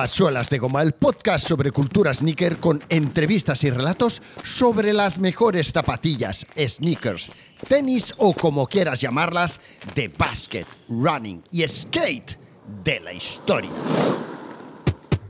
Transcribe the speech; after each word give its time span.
A 0.00 0.08
Suelas 0.08 0.48
de 0.48 0.56
Goma, 0.56 0.80
el 0.80 0.92
podcast 0.92 1.46
sobre 1.46 1.72
cultura 1.72 2.14
sneaker 2.14 2.56
con 2.56 2.82
entrevistas 2.88 3.64
y 3.64 3.70
relatos 3.70 4.22
sobre 4.42 4.94
las 4.94 5.18
mejores 5.18 5.72
zapatillas, 5.72 6.46
sneakers, 6.56 7.30
tenis 7.68 8.14
o 8.16 8.32
como 8.32 8.66
quieras 8.66 9.02
llamarlas, 9.02 9.60
de 9.94 10.08
basket, 10.08 10.64
running 10.88 11.44
y 11.52 11.68
skate 11.68 12.38
de 12.82 13.00
la 13.00 13.12
historia. 13.12 13.68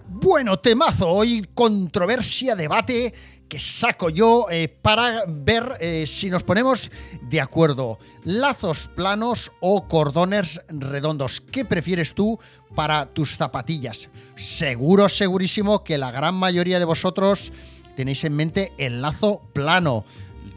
Bueno, 0.07 0.61
temazo, 0.61 1.09
hoy 1.09 1.49
controversia, 1.53 2.55
debate 2.55 3.13
que 3.51 3.59
saco 3.59 4.11
yo 4.11 4.47
eh, 4.49 4.69
para 4.69 5.25
ver 5.27 5.77
eh, 5.81 6.07
si 6.07 6.31
nos 6.31 6.45
ponemos 6.45 6.91
de 7.21 7.41
acuerdo. 7.41 7.99
Lazos 8.25 8.89
planos 8.95 9.51
o 9.61 9.89
cordones 9.89 10.63
redondos. 10.69 11.41
¿Qué 11.41 11.65
prefieres 11.65 12.15
tú 12.15 12.39
para 12.77 13.07
tus 13.07 13.37
zapatillas? 13.37 14.09
Seguro, 14.37 15.09
segurísimo 15.09 15.83
que 15.83 15.99
la 15.99 16.13
gran 16.13 16.37
mayoría 16.37 16.79
de 16.79 16.85
vosotros 16.85 17.53
tenéis 17.97 18.23
en 18.23 18.37
mente 18.37 18.73
el 18.79 19.03
lazo 19.03 19.43
plano. 19.53 20.05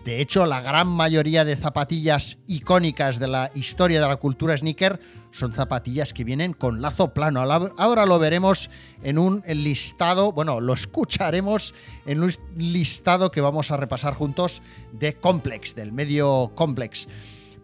De 0.06 0.22
hecho, 0.22 0.46
la 0.46 0.62
gran 0.62 0.88
mayoría 0.88 1.46
de 1.46 1.56
zapatillas 1.56 2.38
icónicas 2.46 3.18
de 3.20 3.28
la 3.28 3.52
historia 3.56 4.00
de 4.00 4.08
la 4.08 4.18
cultura 4.18 4.56
sneaker 4.56 5.00
son 5.34 5.52
zapatillas 5.54 6.14
que 6.14 6.24
vienen 6.24 6.54
con 6.54 6.82
lazo 6.82 7.14
plano. 7.14 7.42
Ahora 7.78 8.06
lo 8.06 8.20
veremos 8.20 8.70
en 9.02 9.18
un 9.18 9.44
listado, 9.48 10.32
bueno, 10.32 10.62
lo 10.62 10.74
escucharemos 10.74 11.74
en 12.06 12.24
un 12.24 12.32
listado 12.56 13.32
que 13.32 13.42
vamos 13.42 13.72
a 13.72 13.78
repasar 13.78 14.14
juntos 14.14 14.62
de 14.94 15.16
Complex, 15.16 15.76
del 15.76 15.92
medio 15.92 16.52
Complex. 16.56 17.08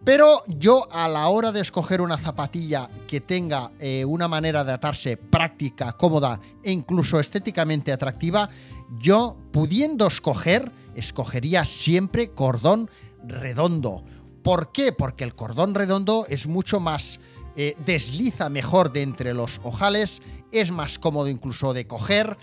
Pero 0.03 0.43
yo 0.47 0.87
a 0.91 1.07
la 1.07 1.27
hora 1.27 1.51
de 1.51 1.59
escoger 1.59 2.01
una 2.01 2.17
zapatilla 2.17 2.89
que 3.07 3.21
tenga 3.21 3.71
eh, 3.79 4.03
una 4.05 4.27
manera 4.27 4.63
de 4.63 4.71
atarse 4.71 5.17
práctica, 5.17 5.93
cómoda 5.93 6.39
e 6.63 6.71
incluso 6.71 7.19
estéticamente 7.19 7.91
atractiva, 7.91 8.49
yo 8.97 9.37
pudiendo 9.51 10.07
escoger, 10.07 10.71
escogería 10.95 11.65
siempre 11.65 12.31
cordón 12.31 12.89
redondo. 13.23 14.03
¿Por 14.41 14.71
qué? 14.71 14.93
Porque 14.93 15.25
el 15.25 15.35
cordón 15.35 15.75
redondo 15.75 16.25
es 16.29 16.47
mucho 16.47 16.79
más... 16.79 17.19
Eh, 17.61 17.75
desliza 17.85 18.47
mejor 18.47 18.93
de 18.93 19.01
entre 19.01 19.33
los 19.33 19.59
ojales, 19.65 20.21
es 20.53 20.71
más 20.71 20.97
cómodo 20.97 21.27
incluso 21.27 21.73
de 21.73 21.85
coger, 21.85 22.37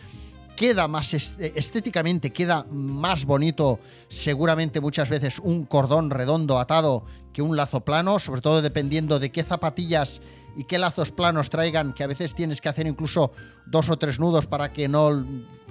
queda 0.56 0.88
más 0.88 1.14
estéticamente, 1.14 2.34
queda 2.34 2.66
más 2.68 3.24
bonito 3.24 3.80
seguramente 4.08 4.82
muchas 4.82 5.08
veces 5.08 5.38
un 5.38 5.64
cordón 5.64 6.10
redondo 6.10 6.58
atado 6.58 7.06
que 7.32 7.40
un 7.40 7.56
lazo 7.56 7.80
plano, 7.80 8.18
sobre 8.18 8.42
todo 8.42 8.60
dependiendo 8.60 9.18
de 9.18 9.32
qué 9.32 9.42
zapatillas 9.42 10.20
y 10.54 10.64
qué 10.64 10.76
lazos 10.76 11.12
planos 11.12 11.48
traigan, 11.48 11.94
que 11.94 12.04
a 12.04 12.08
veces 12.08 12.34
tienes 12.34 12.60
que 12.60 12.68
hacer 12.68 12.86
incluso 12.86 13.32
dos 13.64 13.88
o 13.88 13.96
tres 13.96 14.20
nudos 14.20 14.46
para 14.46 14.70
que 14.74 14.86
no 14.86 15.24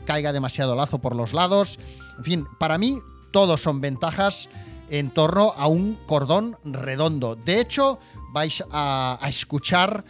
caiga 0.08 0.34
demasiado 0.34 0.76
lazo 0.76 0.98
por 0.98 1.16
los 1.16 1.34
lados. 1.34 1.78
En 2.18 2.24
fin, 2.24 2.48
para 2.58 2.80
mí 2.80 2.98
todos 3.30 3.62
son 3.62 3.80
ventajas 3.80 4.50
en 4.90 5.12
torno 5.12 5.54
a 5.56 5.68
un 5.68 5.98
cordón 6.06 6.58
redondo. 6.64 7.36
De 7.36 7.60
hecho, 7.60 8.00
vais 8.32 8.64
a, 8.72 9.20
escuchar 9.28 10.04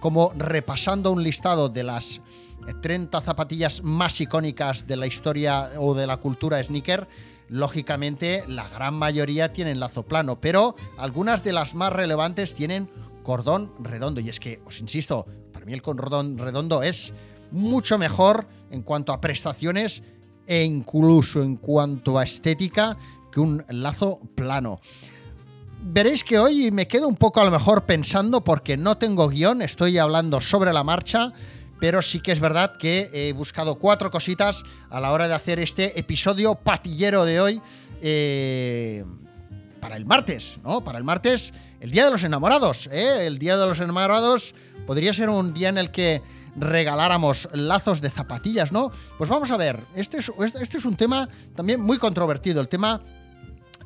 como 0.00 0.32
repasando 0.36 1.12
un 1.12 1.22
listado 1.22 1.68
de 1.68 1.84
las 1.84 2.20
30 2.80 3.20
zapatillas 3.20 3.82
más 3.82 4.20
icónicas 4.20 4.86
de 4.86 4.96
la 4.96 5.06
historia 5.06 5.70
o 5.78 5.94
de 5.94 6.06
la 6.06 6.16
cultura 6.18 6.62
sneaker, 6.62 7.06
lógicamente 7.48 8.44
la 8.48 8.68
gran 8.68 8.94
mayoría 8.94 9.52
tienen 9.52 9.80
lazo 9.80 10.04
plano, 10.04 10.40
pero 10.40 10.74
algunas 10.98 11.42
de 11.42 11.52
las 11.52 11.74
más 11.74 11.92
relevantes 11.92 12.54
tienen 12.54 12.90
cordón 13.22 13.72
redondo. 13.78 14.20
Y 14.20 14.28
es 14.28 14.40
que, 14.40 14.60
os 14.64 14.80
insisto, 14.80 15.26
para 15.52 15.64
mí 15.64 15.72
el 15.72 15.82
cordón 15.82 16.38
redondo 16.38 16.82
es 16.82 17.12
mucho 17.50 17.98
mejor 17.98 18.46
en 18.70 18.82
cuanto 18.82 19.12
a 19.12 19.20
prestaciones 19.20 20.02
e 20.46 20.64
incluso 20.64 21.42
en 21.42 21.56
cuanto 21.56 22.18
a 22.18 22.24
estética 22.24 22.96
que 23.32 23.40
un 23.40 23.64
lazo 23.68 24.20
plano. 24.36 24.80
Veréis 25.84 26.22
que 26.22 26.38
hoy 26.38 26.70
me 26.70 26.86
quedo 26.86 27.08
un 27.08 27.16
poco 27.16 27.40
a 27.40 27.44
lo 27.44 27.50
mejor 27.50 27.84
pensando 27.86 28.44
porque 28.44 28.76
no 28.76 28.96
tengo 28.98 29.28
guion, 29.28 29.62
estoy 29.62 29.98
hablando 29.98 30.40
sobre 30.40 30.72
la 30.72 30.84
marcha, 30.84 31.32
pero 31.80 32.00
sí 32.02 32.20
que 32.20 32.30
es 32.30 32.38
verdad 32.38 32.76
que 32.76 33.10
he 33.12 33.32
buscado 33.32 33.74
cuatro 33.74 34.08
cositas 34.08 34.62
a 34.88 35.00
la 35.00 35.10
hora 35.10 35.26
de 35.26 35.34
hacer 35.34 35.58
este 35.58 35.98
episodio 35.98 36.54
patillero 36.54 37.24
de 37.24 37.40
hoy 37.40 37.60
eh, 38.00 39.02
para 39.80 39.96
el 39.96 40.06
martes, 40.06 40.60
¿no? 40.62 40.84
Para 40.84 40.98
el 40.98 41.04
martes, 41.04 41.52
el 41.80 41.90
Día 41.90 42.04
de 42.04 42.12
los 42.12 42.22
Enamorados, 42.22 42.88
¿eh? 42.92 43.26
El 43.26 43.40
Día 43.40 43.56
de 43.56 43.66
los 43.66 43.80
Enamorados 43.80 44.54
podría 44.86 45.12
ser 45.12 45.28
un 45.28 45.52
día 45.52 45.70
en 45.70 45.78
el 45.78 45.90
que 45.90 46.22
regaláramos 46.54 47.48
lazos 47.52 48.00
de 48.00 48.10
zapatillas, 48.10 48.70
¿no? 48.70 48.92
Pues 49.18 49.28
vamos 49.28 49.50
a 49.50 49.56
ver, 49.56 49.84
este 49.96 50.18
es, 50.18 50.30
este 50.38 50.78
es 50.78 50.84
un 50.84 50.94
tema 50.94 51.28
también 51.56 51.80
muy 51.80 51.98
controvertido, 51.98 52.60
el 52.60 52.68
tema 52.68 53.02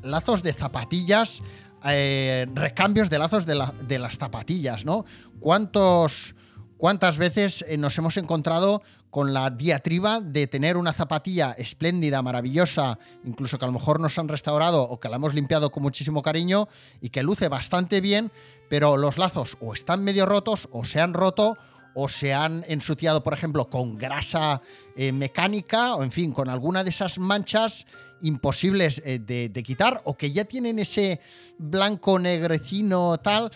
lazos 0.06 0.43
de 0.43 0.53
zapatillas, 0.53 1.43
eh, 1.84 2.47
recambios 2.55 3.11
de 3.11 3.19
lazos 3.19 3.47
de, 3.47 3.99
las 3.99 4.19
zapatillas, 4.19 4.84
¿no? 4.84 5.05
¿Cuántos, 5.41 6.34
¿Cuántas 6.77 7.19
veces 7.19 7.65
eh, 7.69 7.77
nos 7.77 7.97
hemos 7.99 8.16
encontrado 8.16 8.83
con 9.11 9.33
la 9.33 9.50
diatriba 9.50 10.21
de 10.21 10.47
tener 10.47 10.77
una 10.77 10.93
zapatilla 10.93 11.53
espléndida, 11.53 12.21
maravillosa, 12.21 12.99
incluso 13.25 13.59
que 13.59 13.65
a 13.65 13.69
lo 13.69 13.72
mejor 13.72 13.99
nos 13.99 14.19
han 14.19 14.28
restaurado 14.28 14.83
o 14.83 15.00
que 15.00 15.09
la 15.09 15.16
hemos 15.16 15.33
limpiado 15.33 15.71
con 15.71 15.83
muchísimo 15.83 16.21
cariño 16.22 16.69
y 17.00 17.09
que 17.09 17.22
luce 17.22 17.49
bastante 17.49 18.00
bien, 18.00 18.31
pero 18.69 18.97
los 18.97 19.16
lazos 19.16 19.56
o 19.61 19.72
están 19.72 20.05
medio 20.05 20.27
rotos 20.27 20.69
o 20.71 20.84
se 20.84 21.00
han 21.00 21.15
roto 21.15 21.56
o 21.99 22.11
se 22.11 22.34
han 22.34 22.62
ensuciado, 22.69 23.22
por 23.22 23.33
ejemplo, 23.33 23.71
con 23.71 23.97
grasa 23.97 24.61
eh, 24.97 25.12
mecánica 25.12 25.95
o, 25.95 26.03
en 26.03 26.12
fin, 26.12 26.31
con 26.31 26.50
alguna 26.50 26.84
de 26.84 26.91
esas 26.91 27.19
manchas 27.19 27.87
imposibles 28.22 29.03
eh, 29.04 29.19
de, 29.19 29.62
quitar 29.62 30.00
o 30.04 30.16
que 30.16 30.32
ya 30.32 30.44
tienen 30.44 30.78
ese 30.78 31.21
blanco 31.59 32.19
negrecino 32.19 33.19
tal 33.19 33.50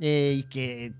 eh, 0.00 0.36
y 0.38 0.42
que, 0.44 0.92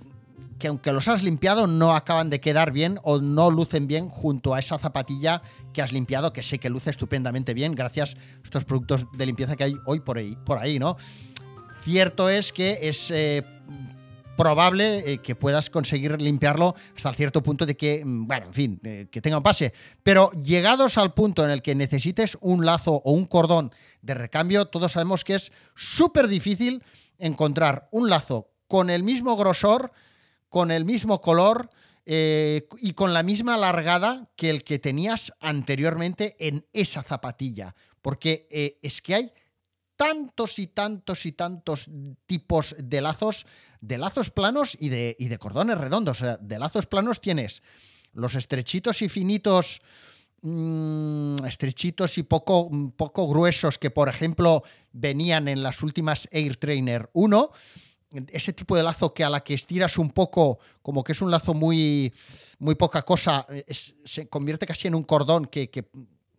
que 0.58 0.68
aunque 0.68 0.92
los 0.92 1.08
has 1.08 1.22
limpiado 1.22 1.66
no 1.66 1.94
acaban 1.94 2.30
de 2.30 2.40
quedar 2.40 2.72
bien 2.72 2.98
o 3.02 3.20
no 3.20 3.50
lucen 3.50 3.86
bien 3.86 4.08
junto 4.08 4.54
a 4.54 4.58
esa 4.58 4.78
zapatilla 4.78 5.42
que 5.72 5.82
has 5.82 5.92
limpiado, 5.92 6.32
que 6.32 6.42
sé 6.42 6.58
que 6.58 6.70
luce 6.70 6.90
estupendamente 6.90 7.54
bien 7.54 7.74
gracias 7.74 8.14
a 8.14 8.44
estos 8.44 8.64
productos 8.64 9.06
de 9.12 9.26
limpieza 9.26 9.56
que 9.56 9.64
hay 9.64 9.74
hoy 9.86 10.00
por 10.00 10.18
ahí, 10.18 10.36
por 10.44 10.58
ahí 10.58 10.78
¿no? 10.78 10.96
Cierto 11.82 12.28
es 12.28 12.52
que 12.52 12.80
es 12.82 13.12
probable 14.36 14.98
eh, 14.98 15.18
que 15.18 15.34
puedas 15.34 15.70
conseguir 15.70 16.20
limpiarlo 16.20 16.74
hasta 16.94 17.12
cierto 17.12 17.42
punto 17.42 17.66
de 17.66 17.76
que, 17.76 18.04
mm, 18.04 18.26
bueno, 18.26 18.46
en 18.46 18.54
fin, 18.54 18.80
que 19.10 19.20
tenga 19.20 19.38
un 19.38 19.42
pase. 19.42 19.72
Pero 20.02 20.30
llegados 20.32 20.98
al 20.98 21.14
punto 21.14 21.44
en 21.44 21.50
el 21.50 21.62
que 21.62 21.74
necesites 21.74 22.38
un 22.40 22.64
lazo 22.64 23.02
o 23.04 23.12
un 23.12 23.24
cordón 23.26 23.72
de 24.02 24.14
recambio, 24.14 24.66
todos 24.66 24.92
sabemos 24.92 25.24
que 25.24 25.34
es 25.34 25.52
súper 25.74 26.28
difícil 26.28 26.82
encontrar 27.18 27.88
un 27.90 28.08
lazo 28.08 28.50
con 28.68 28.90
el 28.90 29.02
mismo 29.02 29.36
grosor, 29.36 29.92
con 30.48 30.70
el 30.70 30.84
mismo 30.84 31.20
color 31.20 31.70
eh, 32.04 32.68
y 32.80 32.92
con 32.92 33.12
la 33.12 33.22
misma 33.22 33.56
largada 33.56 34.30
que 34.36 34.50
el 34.50 34.64
que 34.64 34.78
tenías 34.78 35.32
anteriormente 35.40 36.36
en 36.38 36.66
esa 36.72 37.02
zapatilla. 37.02 37.74
Porque 38.00 38.46
eh, 38.50 38.78
es 38.82 39.02
que 39.02 39.14
hay 39.14 39.32
tantos 39.96 40.58
y 40.58 40.68
tantos 40.68 41.26
y 41.26 41.32
tantos 41.32 41.90
tipos 42.26 42.76
de 42.78 43.00
lazos, 43.00 43.46
de 43.86 43.98
lazos 43.98 44.30
planos 44.30 44.76
y 44.78 44.88
de, 44.88 45.16
de 45.18 45.38
cordones 45.38 45.78
redondos. 45.78 46.20
O 46.20 46.24
sea, 46.24 46.36
de 46.38 46.58
lazos 46.58 46.86
planos 46.86 47.20
tienes 47.20 47.62
los 48.12 48.34
estrechitos 48.34 49.02
y 49.02 49.08
finitos, 49.08 49.80
mm, 50.42 51.44
estrechitos 51.44 52.18
y 52.18 52.22
poco, 52.24 52.70
poco 52.96 53.28
gruesos 53.28 53.78
que, 53.78 53.90
por 53.90 54.08
ejemplo, 54.08 54.64
venían 54.92 55.48
en 55.48 55.62
las 55.62 55.82
últimas 55.82 56.28
Air 56.32 56.56
Trainer 56.56 57.10
1. 57.12 57.50
Ese 58.28 58.52
tipo 58.52 58.76
de 58.76 58.82
lazo 58.82 59.12
que 59.12 59.24
a 59.24 59.30
la 59.30 59.44
que 59.44 59.54
estiras 59.54 59.98
un 59.98 60.10
poco, 60.10 60.58
como 60.82 61.04
que 61.04 61.12
es 61.12 61.20
un 61.20 61.30
lazo 61.30 61.54
muy, 61.54 62.12
muy 62.58 62.74
poca 62.74 63.02
cosa, 63.02 63.46
se 63.68 64.28
convierte 64.28 64.66
casi 64.66 64.88
en 64.88 64.94
un 64.94 65.02
cordón 65.04 65.46
que 65.46 65.70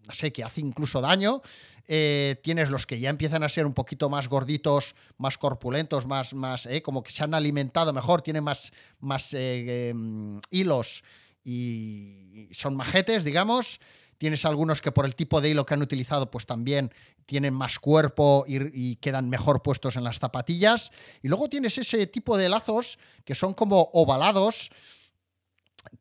no 0.07 0.13
sé, 0.13 0.31
que 0.31 0.43
hace 0.43 0.61
incluso 0.61 1.01
daño. 1.01 1.41
Eh, 1.87 2.39
tienes 2.43 2.69
los 2.69 2.85
que 2.85 2.99
ya 2.99 3.09
empiezan 3.09 3.43
a 3.43 3.49
ser 3.49 3.65
un 3.65 3.73
poquito 3.73 4.09
más 4.09 4.27
gorditos, 4.27 4.95
más 5.17 5.37
corpulentos, 5.37 6.05
más, 6.05 6.33
más 6.33 6.65
eh, 6.65 6.81
como 6.81 7.03
que 7.03 7.11
se 7.11 7.23
han 7.23 7.33
alimentado 7.33 7.93
mejor, 7.93 8.21
tienen 8.21 8.43
más, 8.43 8.73
más 8.99 9.33
eh, 9.33 9.89
em, 9.89 10.41
hilos 10.49 11.03
y 11.43 12.49
son 12.51 12.75
majetes, 12.75 13.23
digamos. 13.23 13.79
Tienes 14.17 14.45
algunos 14.45 14.81
que 14.81 14.91
por 14.91 15.05
el 15.05 15.15
tipo 15.15 15.41
de 15.41 15.49
hilo 15.49 15.65
que 15.65 15.75
han 15.75 15.81
utilizado, 15.81 16.31
pues 16.31 16.45
también 16.45 16.91
tienen 17.25 17.53
más 17.53 17.77
cuerpo 17.77 18.45
y, 18.47 18.95
quedan 18.95 19.29
mejor 19.29 19.61
puestos 19.61 19.95
en 19.95 20.03
las 20.03 20.19
zapatillas. 20.19 20.91
Y 21.21 21.27
luego 21.27 21.49
tienes 21.49 21.77
ese 21.77 22.07
tipo 22.07 22.37
de 22.37 22.49
lazos 22.49 22.97
que 23.25 23.35
son 23.35 23.53
como 23.53 23.89
ovalados, 23.93 24.71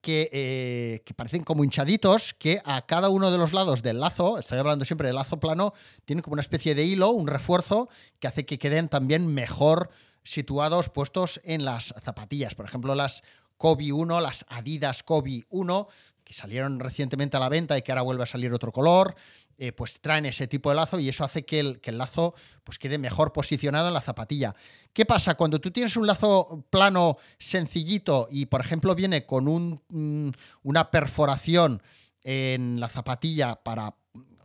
eh, 0.07 1.03
que, 1.05 1.15
parecen 1.15 1.45
como 1.45 1.65
hinchaditos, 1.65 2.35
que 2.35 2.61
a 2.65 2.87
cada 2.87 3.09
uno 3.09 3.31
de 3.31 3.39
los 3.39 3.53
lados 3.53 3.83
del 3.83 4.01
lazo, 4.01 4.39
estoy 4.39 4.59
hablando 4.59 4.85
siempre 4.85 5.09
del 5.09 5.17
lazo 5.17 5.41
plano, 5.41 5.75
tienen 6.05 6.23
como 6.23 6.35
una 6.35 6.41
especie 6.41 6.75
de 6.75 6.85
hilo, 6.85 7.11
un 7.11 7.27
refuerzo, 7.27 7.89
que 8.21 8.29
hace 8.29 8.47
que 8.47 8.59
queden 8.59 8.89
también 8.89 9.27
mejor 9.27 9.91
situados, 10.23 10.89
puestos 10.91 11.41
en 11.45 11.65
las 11.65 11.95
zapatillas. 12.03 12.55
Por 12.55 12.67
ejemplo, 12.67 12.95
las 12.95 13.23
Kobe 13.57 13.93
1, 13.93 14.21
las 14.21 14.45
Adidas 14.49 15.03
Kobe 15.03 15.45
1, 15.51 15.89
que 16.25 16.33
salieron 16.33 16.81
recientemente 16.81 17.37
a 17.37 17.41
la 17.41 17.49
venta 17.49 17.79
y 17.79 17.83
que 17.83 17.93
ahora 17.93 18.03
vuelve 18.03 18.25
a 18.25 18.27
salir 18.27 18.53
otro 18.53 18.73
color, 18.73 19.15
eh, 19.59 19.73
pues 19.73 20.01
traen 20.01 20.27
ese 20.27 20.47
tipo 20.47 20.69
de 20.69 20.77
lazo 20.77 20.99
y 21.01 21.09
eso 21.09 21.25
hace 21.25 21.45
que 21.45 21.61
el, 21.61 21.81
que 21.81 21.91
el, 21.91 21.99
lazo 21.99 22.35
pues 22.63 22.79
quede 22.79 22.99
mejor 22.99 23.33
posicionado 23.33 23.89
en 23.89 23.95
la 23.95 24.01
zapatilla. 24.01 24.55
¿Qué 24.93 25.07
pasa? 25.07 25.35
Cuando 25.35 25.61
tú 25.61 25.71
tienes 25.71 25.97
un 25.97 26.07
lazo 26.07 26.67
plano 26.71 27.17
sencillito 27.39 28.29
y, 28.31 28.47
por 28.47 28.61
ejemplo, 28.61 28.95
viene 28.95 29.25
con 29.25 29.49
un, 29.49 29.83
mm, 29.89 30.31
una 30.63 30.91
perforación 30.91 31.83
en 32.23 32.81
la 32.81 32.89
zapatilla 32.89 33.55
para 33.55 33.95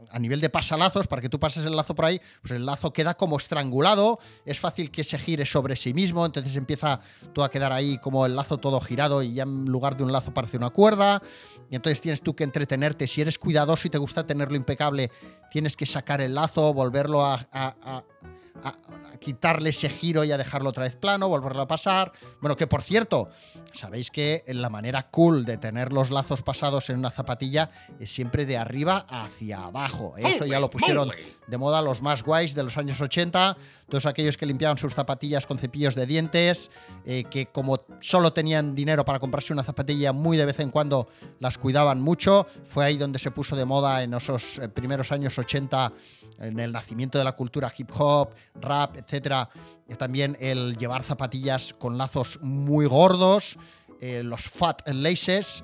a 0.10 0.20
nivel 0.20 0.42
de 0.42 0.50
pasalazos, 0.50 1.08
para 1.08 1.22
que 1.22 1.30
tú 1.30 1.40
pases 1.40 1.66
el 1.66 1.76
lazo 1.76 1.96
por 1.96 2.06
ahí, 2.06 2.22
pues 2.42 2.52
el 2.54 2.66
lazo 2.66 2.92
queda 2.94 3.16
como 3.16 3.38
estrangulado, 3.38 4.20
es 4.46 4.60
fácil 4.60 4.92
que 4.92 5.04
se 5.04 5.18
gire 5.18 5.46
sobre 5.46 5.76
sí 5.76 5.94
mismo, 5.94 6.26
entonces 6.26 6.56
empieza 6.56 7.00
todo 7.34 7.46
a 7.46 7.50
quedar 7.50 7.72
ahí 7.72 7.98
como 7.98 8.26
el 8.26 8.36
lazo 8.36 8.58
todo 8.58 8.80
girado 8.80 9.22
y 9.24 9.34
ya 9.34 9.44
en 9.44 9.66
lugar 9.66 9.98
de 9.98 10.04
un 10.04 10.12
lazo 10.12 10.34
parece 10.34 10.58
una 10.58 10.70
cuerda, 10.70 11.22
y 11.70 11.76
entonces 11.76 12.02
tienes 12.02 12.22
tú 12.22 12.36
que 12.36 12.44
entretenerte, 12.44 13.08
si 13.08 13.22
eres 13.22 13.38
cuidadoso 13.38 13.88
y 13.88 13.92
te 13.92 13.98
gusta 13.98 14.26
tenerlo 14.26 14.56
impecable, 14.56 15.12
tienes 15.50 15.76
que 15.76 15.86
sacar 15.86 16.22
el 16.22 16.36
lazo, 16.36 16.74
volverlo 16.74 17.26
a, 17.26 17.48
a 17.52 17.72
a, 17.84 18.04
quitarle 19.20 19.70
ese 19.70 19.90
giro 19.90 20.24
y 20.24 20.32
a 20.32 20.38
dejarlo 20.38 20.70
otra 20.70 20.84
vez 20.84 20.96
plano, 20.96 21.30
volverlo 21.30 21.62
a 21.62 21.68
pasar. 21.68 22.12
Bueno, 22.42 22.56
que 22.56 22.68
por 22.68 22.82
cierto, 22.82 23.30
sabéis 23.72 24.10
que 24.10 24.44
la 24.48 24.70
manera 24.70 25.10
cool 25.10 25.46
de 25.46 25.58
tener 25.58 25.94
los 25.94 26.10
lazos 26.10 26.42
pasados 26.42 26.90
en 26.90 26.98
una 26.98 27.12
zapatilla 27.12 27.70
es 28.00 28.12
siempre 28.12 28.46
de 28.46 28.58
arriba 28.58 29.06
hacia 29.08 29.64
abajo. 29.64 30.16
Eso 30.18 30.46
ya 30.46 30.60
lo 30.60 30.70
pusieron 30.70 31.12
de 31.48 31.58
moda 31.58 31.82
los 31.82 32.02
más 32.02 32.24
guays 32.24 32.56
de 32.56 32.64
los 32.64 32.78
años 32.78 33.00
80, 33.00 33.58
todos 33.90 34.06
aquellos 34.06 34.38
que 34.38 34.46
limpiaban 34.46 34.78
sus 34.78 34.94
zapatillas 34.94 35.46
con 35.46 35.60
cepillos 35.60 35.96
de 35.96 36.06
dientes, 36.06 36.72
eh, 37.06 37.26
que 37.30 37.48
como 37.48 37.82
solo 38.00 38.34
tenían 38.34 38.74
dinero 38.74 39.06
para 39.06 39.20
comprarse 39.20 39.54
una 39.54 39.64
zapatilla 39.64 40.14
muy 40.14 40.38
de 40.38 40.46
vez 40.46 40.60
en 40.62 40.72
cuando 40.72 41.10
las 41.40 41.58
cuidaban 41.58 42.02
mucho. 42.02 42.48
Fue 42.68 42.86
ahí 42.86 42.98
donde 42.98 43.20
se 43.20 43.32
puso 43.32 43.56
de 43.56 43.66
moda 43.66 44.02
en 44.02 44.14
esos 44.14 44.60
eh, 44.60 44.70
primeros 44.70 45.12
años 45.12 45.38
80 45.38 45.94
en 46.40 46.60
el 46.60 46.72
nacimiento 46.72 47.18
de 47.18 47.24
la 47.24 47.34
cultura 47.34 47.72
hip 47.76 47.90
hop, 47.98 48.32
rap, 48.56 48.98
etc. 48.98 49.50
Y 49.88 49.96
también 49.96 50.38
el 50.40 50.78
llevar 50.78 51.04
zapatillas 51.04 51.74
con 51.74 51.98
lazos 51.98 52.40
muy 52.42 52.86
gordos, 52.86 53.58
eh, 54.00 54.24
los 54.24 54.42
fat 54.42 54.88
laces, 54.88 55.64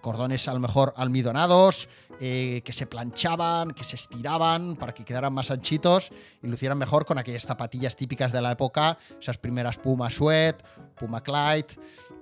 cordones 0.00 0.46
a 0.48 0.54
lo 0.54 0.60
mejor 0.60 0.92
almidonados, 0.96 1.88
eh, 2.20 2.62
que 2.64 2.72
se 2.72 2.86
planchaban, 2.86 3.72
que 3.72 3.84
se 3.84 3.96
estiraban 3.96 4.76
para 4.76 4.94
que 4.94 5.04
quedaran 5.04 5.32
más 5.32 5.50
anchitos 5.50 6.10
y 6.42 6.46
lucieran 6.46 6.78
mejor 6.78 7.04
con 7.04 7.18
aquellas 7.18 7.42
zapatillas 7.42 7.96
típicas 7.96 8.32
de 8.32 8.40
la 8.40 8.52
época, 8.52 8.98
esas 9.20 9.36
primeras 9.36 9.76
Puma 9.76 10.08
Sweat, 10.10 10.62
Puma 10.94 11.20
Clyde. 11.20 11.74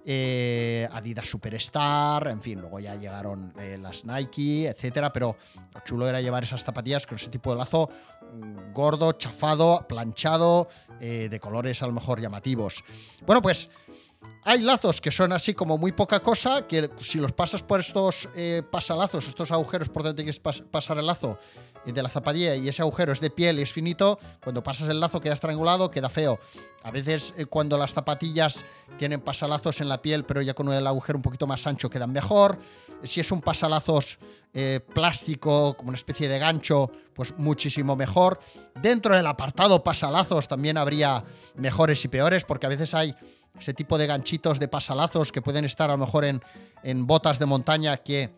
Eh, 0.06 0.86
Adidas 0.92 1.26
Superstar, 1.26 2.28
en 2.28 2.42
fin, 2.42 2.60
luego 2.60 2.78
ya 2.78 2.94
llegaron 2.94 3.54
eh, 3.58 3.78
las 3.80 4.04
Nike, 4.04 4.68
etcétera, 4.68 5.10
pero 5.10 5.36
lo 5.72 5.80
chulo 5.80 6.06
era 6.06 6.20
llevar 6.20 6.44
esas 6.44 6.62
zapatillas 6.62 7.06
con 7.06 7.16
ese 7.16 7.30
tipo 7.30 7.50
de 7.50 7.56
lazo 7.56 7.88
mm, 8.34 8.72
gordo, 8.74 9.12
chafado, 9.12 9.86
planchado, 9.88 10.68
eh, 11.00 11.28
de 11.30 11.40
colores 11.40 11.82
a 11.82 11.86
lo 11.86 11.92
mejor 11.92 12.20
llamativos. 12.20 12.84
Bueno, 13.26 13.40
pues 13.40 13.70
hay 14.44 14.60
lazos 14.60 15.00
que 15.00 15.10
son 15.10 15.32
así 15.32 15.54
como 15.54 15.78
muy 15.78 15.92
poca 15.92 16.20
cosa, 16.20 16.66
que 16.66 16.90
si 17.00 17.18
los 17.18 17.32
pasas 17.32 17.62
por 17.62 17.80
estos 17.80 18.28
pasalazos, 18.70 19.26
estos 19.26 19.50
agujeros 19.50 19.88
por 19.88 20.02
donde 20.02 20.22
tienes 20.22 20.38
que 20.38 20.64
pasar 20.64 20.98
el 20.98 21.06
lazo 21.06 21.38
de 21.92 22.02
la 22.02 22.08
zapatilla 22.08 22.56
y 22.56 22.68
ese 22.68 22.82
agujero 22.82 23.12
es 23.12 23.20
de 23.20 23.30
piel 23.30 23.58
y 23.58 23.62
es 23.62 23.72
finito, 23.72 24.18
cuando 24.42 24.62
pasas 24.62 24.88
el 24.88 25.00
lazo 25.00 25.20
queda 25.20 25.34
estrangulado, 25.34 25.90
queda 25.90 26.08
feo. 26.08 26.38
A 26.82 26.90
veces 26.90 27.34
cuando 27.48 27.78
las 27.78 27.94
zapatillas 27.94 28.64
tienen 28.98 29.20
pasalazos 29.20 29.80
en 29.80 29.88
la 29.88 30.00
piel, 30.02 30.24
pero 30.24 30.42
ya 30.42 30.54
con 30.54 30.72
el 30.72 30.86
agujero 30.86 31.18
un 31.18 31.22
poquito 31.22 31.46
más 31.46 31.66
ancho 31.66 31.90
quedan 31.90 32.12
mejor. 32.12 32.58
Si 33.02 33.20
es 33.20 33.30
un 33.32 33.40
pasalazos 33.40 34.18
plástico, 34.92 35.76
como 35.76 35.88
una 35.88 35.96
especie 35.96 36.28
de 36.28 36.38
gancho, 36.38 36.90
pues 37.12 37.36
muchísimo 37.38 37.96
mejor. 37.96 38.38
Dentro 38.80 39.16
del 39.16 39.26
apartado 39.26 39.82
pasalazos 39.82 40.46
también 40.46 40.78
habría 40.78 41.24
mejores 41.56 42.04
y 42.04 42.08
peores, 42.08 42.44
porque 42.44 42.66
a 42.66 42.68
veces 42.68 42.94
hay 42.94 43.14
ese 43.58 43.74
tipo 43.74 43.98
de 43.98 44.06
ganchitos 44.06 44.60
de 44.60 44.68
pasalazos 44.68 45.32
que 45.32 45.42
pueden 45.42 45.64
estar 45.64 45.90
a 45.90 45.94
lo 45.94 45.98
mejor 45.98 46.24
en, 46.24 46.42
en 46.82 47.06
botas 47.06 47.38
de 47.38 47.46
montaña 47.46 47.96
que 47.98 48.32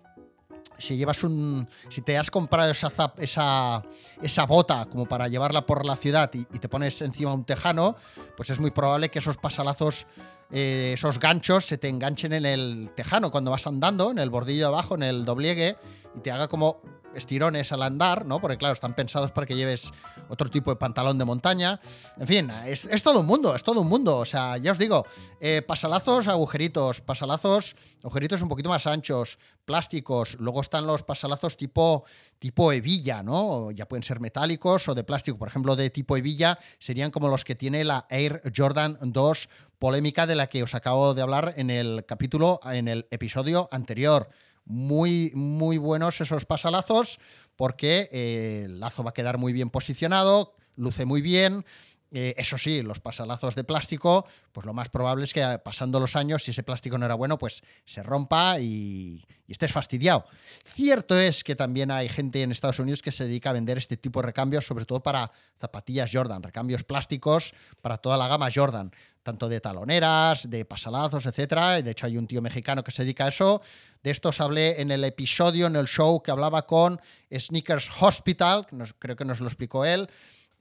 si 0.78 0.96
llevas 0.96 1.22
un. 1.24 1.68
Si 1.88 2.02
te 2.02 2.18
has 2.18 2.30
comprado 2.30 2.70
esa, 2.70 2.90
esa, 3.18 3.82
esa 4.22 4.46
bota 4.46 4.86
como 4.86 5.06
para 5.06 5.28
llevarla 5.28 5.64
por 5.64 5.84
la 5.84 5.96
ciudad 5.96 6.30
y, 6.32 6.44
te 6.44 6.68
pones 6.68 7.00
encima 7.02 7.32
un 7.32 7.44
tejano, 7.44 7.96
pues 8.36 8.50
es 8.50 8.60
muy 8.60 8.70
probable 8.70 9.10
que 9.10 9.18
esos 9.18 9.36
pasalazos, 9.36 10.06
eh, 10.50 10.92
esos 10.94 11.18
ganchos, 11.18 11.64
se 11.64 11.78
te 11.78 11.88
enganchen 11.88 12.32
en 12.32 12.46
el 12.46 12.90
tejano 12.94 13.30
cuando 13.30 13.50
vas 13.50 13.66
andando, 13.66 14.10
en 14.10 14.18
el 14.18 14.30
bordillo 14.30 14.66
de 14.66 14.68
abajo, 14.68 14.94
en 14.94 15.02
el 15.02 15.24
dobliegue, 15.24 15.76
y 16.14 16.20
te 16.20 16.30
haga 16.30 16.48
como 16.48 16.80
estirones 17.16 17.72
al 17.72 17.82
andar, 17.82 18.26
¿no? 18.26 18.40
Porque 18.40 18.56
claro, 18.56 18.74
están 18.74 18.94
pensados 18.94 19.32
para 19.32 19.46
que 19.46 19.56
lleves 19.56 19.92
otro 20.28 20.48
tipo 20.48 20.70
de 20.70 20.76
pantalón 20.76 21.18
de 21.18 21.24
montaña. 21.24 21.80
En 22.18 22.26
fin, 22.26 22.50
es, 22.66 23.02
todo 23.02 23.20
un 23.20 23.26
mundo, 23.26 23.54
es 23.54 23.62
todo 23.62 23.80
un 23.80 23.88
mundo. 23.88 24.18
O 24.18 24.24
sea, 24.24 24.56
ya 24.58 24.72
os 24.72 24.78
digo, 24.78 25.06
eh, 25.40 25.62
pasalazos, 25.66 26.28
agujeritos, 26.28 27.00
pasalazos, 27.00 27.76
agujeritos 28.02 28.42
un 28.42 28.48
poquito 28.48 28.68
más 28.68 28.86
anchos, 28.86 29.38
plásticos. 29.64 30.36
Luego 30.38 30.60
están 30.60 30.86
los 30.86 31.02
pasalazos 31.02 31.56
tipo, 31.56 32.04
tipo 32.38 32.72
hebilla, 32.72 33.22
¿no? 33.22 33.70
Ya 33.70 33.88
pueden 33.88 34.02
ser 34.02 34.20
metálicos 34.20 34.88
o 34.88 34.94
de 34.94 35.04
plástico. 35.04 35.38
Por 35.38 35.48
ejemplo, 35.48 35.76
de 35.76 35.90
tipo 35.90 36.16
hebilla 36.16 36.58
serían 36.78 37.10
como 37.10 37.28
los 37.28 37.44
que 37.44 37.54
tiene 37.54 37.84
la 37.84 38.06
Air 38.10 38.42
Jordan 38.54 38.98
2 39.00 39.48
polémica 39.78 40.26
de 40.26 40.36
la 40.36 40.48
que 40.48 40.62
os 40.62 40.74
acabo 40.74 41.14
de 41.14 41.22
hablar 41.22 41.54
en 41.56 41.70
el 41.70 42.04
capítulo, 42.06 42.60
en 42.64 42.88
el 42.88 43.06
episodio 43.10 43.68
anterior 43.70 44.30
muy, 44.66 45.32
muy 45.34 45.78
buenos 45.78 46.20
esos 46.20 46.44
pasalazos 46.44 47.18
porque 47.56 48.10
eh, 48.12 48.62
el 48.66 48.80
lazo 48.80 49.02
va 49.02 49.10
a 49.10 49.14
quedar 49.14 49.38
muy 49.38 49.52
bien 49.52 49.70
posicionado, 49.70 50.54
luce 50.76 51.06
muy 51.06 51.22
bien. 51.22 51.64
Eh, 52.12 52.34
eso 52.36 52.56
sí, 52.56 52.82
los 52.82 53.00
pasalazos 53.00 53.54
de 53.56 53.64
plástico, 53.64 54.26
pues 54.52 54.64
lo 54.64 54.72
más 54.72 54.88
probable 54.88 55.24
es 55.24 55.32
que 55.32 55.58
pasando 55.64 55.98
los 55.98 56.14
años, 56.14 56.44
si 56.44 56.52
ese 56.52 56.62
plástico 56.62 56.96
no 56.98 57.04
era 57.04 57.16
bueno, 57.16 57.36
pues 57.36 57.62
se 57.84 58.02
rompa 58.02 58.60
y, 58.60 59.24
estés 59.48 59.72
fastidiado. 59.72 60.24
Cierto 60.64 61.18
es 61.18 61.42
que 61.42 61.56
también 61.56 61.90
hay 61.90 62.08
gente 62.08 62.42
en 62.42 62.52
Estados 62.52 62.78
Unidos 62.78 63.02
que 63.02 63.12
se 63.12 63.24
dedica 63.24 63.50
a 63.50 63.52
vender 63.52 63.78
este 63.78 63.96
tipo 63.96 64.20
de 64.20 64.26
recambios, 64.26 64.64
sobre 64.64 64.84
todo 64.84 65.02
para 65.02 65.32
zapatillas 65.60 66.10
Jordan, 66.12 66.42
recambios 66.42 66.84
plásticos 66.84 67.54
para 67.80 67.98
toda 67.98 68.16
la 68.16 68.28
gama 68.28 68.48
Jordan 68.54 68.92
tanto 69.22 69.48
de 69.48 69.60
taloneras, 69.60 70.48
de 70.48 70.64
pasalazos, 70.64 71.26
etcétera. 71.26 71.82
De 71.82 71.90
hecho, 71.90 72.06
hay 72.06 72.16
un 72.16 72.28
tío 72.28 72.40
mexicano 72.40 72.84
que 72.84 72.92
se 72.92 73.02
dedica 73.02 73.24
a 73.24 73.28
eso. 73.28 73.60
De 74.00 74.12
estos 74.12 74.40
hablé 74.40 74.80
en 74.80 74.92
el 74.92 75.02
episodio, 75.02 75.66
en 75.66 75.74
el 75.74 75.88
show 75.88 76.22
que 76.22 76.30
hablaba 76.30 76.64
con 76.64 77.00
Sneakers 77.36 77.90
Hospital, 78.00 78.68
creo 79.00 79.16
que 79.16 79.24
nos 79.24 79.40
lo 79.40 79.48
explicó 79.48 79.84
él. 79.84 80.08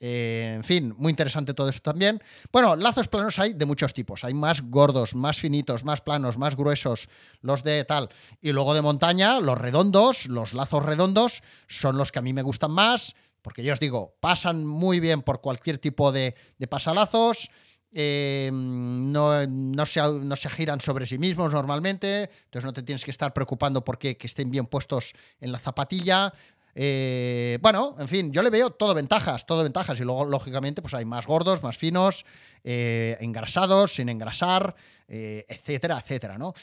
Eh, 0.08 0.54
en 0.58 0.64
fin, 0.64 0.94
muy 1.00 1.10
interesante 1.10 1.56
todo 1.56 1.68
esto 1.68 1.82
también. 1.82 2.22
Bueno, 2.52 2.76
lazos 2.76 3.08
planos 3.08 3.40
hay 3.40 3.54
de 3.54 3.66
muchos 3.66 3.92
tipos. 3.92 4.24
Hay 4.24 4.36
más 4.36 4.62
gordos, 4.62 5.16
más 5.16 5.40
finitos, 5.40 5.84
más 5.84 6.02
planos, 6.02 6.38
más 6.38 6.56
gruesos, 6.56 7.10
los 7.42 7.64
de 7.64 7.84
tal. 7.86 8.10
Y 8.40 8.52
luego 8.52 8.76
de 8.76 8.84
montaña, 8.84 9.40
los 9.40 9.58
redondos, 9.58 10.28
los 10.28 10.54
lazos 10.54 10.86
redondos, 10.86 11.42
son 11.68 11.98
los 11.98 12.12
que 12.12 12.20
a 12.20 12.22
mí 12.22 12.34
me 12.34 12.44
gustan 12.44 12.70
más, 12.70 13.16
porque 13.42 13.64
yo 13.64 13.74
os 13.74 13.80
digo, 13.80 14.16
pasan 14.20 14.68
muy 14.68 15.00
bien 15.00 15.24
por 15.24 15.42
cualquier 15.42 15.80
tipo 15.80 16.12
de, 16.12 16.36
de 16.60 16.68
pasalazos. 16.68 17.50
Eh, 17.98 18.52
no, 18.54 19.48
no, 19.48 19.86
se, 19.86 20.02
no, 20.02 20.36
se, 20.36 20.50
giran 20.50 20.82
sobre 20.82 21.06
sí 21.06 21.18
mismos 21.18 21.54
normalmente, 21.54 22.30
entonces 22.44 22.66
no 22.66 22.74
te 22.74 22.84
tienes 22.84 23.06
que 23.06 23.12
estar 23.12 23.34
preocupando 23.34 23.86
porque 23.86 24.18
que 24.18 24.28
estén 24.28 24.52
bien 24.52 24.66
puestos 24.66 25.14
en 25.40 25.54
la 25.54 25.60
zapatilla. 25.60 26.34
Eh, 26.76 27.58
bueno, 27.62 27.96
en 27.98 28.08
fin, 28.08 28.32
yo 28.32 28.44
le 28.44 28.50
veo 28.50 28.70
todo 28.70 28.94
ventajas, 28.94 29.46
todo 29.46 29.64
ventajas. 29.64 30.00
Y 30.00 30.04
luego, 30.04 30.26
lógicamente, 30.26 30.82
pues 30.82 30.94
hay 30.94 31.06
más 31.06 31.26
gordos, 31.26 31.64
más 31.64 31.78
finos, 31.78 32.26
eh, 32.64 33.18
engrasados, 33.22 33.96
sin 33.96 34.10
engrasar, 34.10 34.76
etcétera, 35.08 36.00
etcétera, 36.00 36.38
¿no? 36.38 36.54